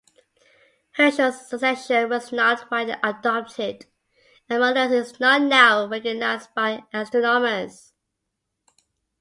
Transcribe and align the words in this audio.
Herschel's 0.93 1.47
suggestion 1.47 2.09
was 2.09 2.31
not 2.31 2.71
widely 2.71 2.95
adopted 3.03 3.85
and 4.49 4.59
Malus 4.59 4.91
is 4.91 5.19
not 5.19 5.43
now 5.43 5.85
recognized 5.85 6.49
by 6.55 6.85
astronomers. 6.91 7.93